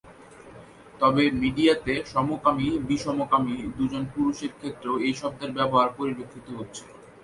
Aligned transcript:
তবে 0.99 1.23
মিডিয়াতে 1.41 1.93
সমকামী-বিষমকামী 2.05 3.55
দুজন 3.77 4.03
পুরুষের 4.13 4.51
ক্ষেত্রেও 4.59 4.95
এই 5.07 5.13
শব্দের 5.21 5.51
ব্যবহার 5.57 5.89
পরিলক্ষিত 5.97 6.47
হচ্ছে। 6.57 6.83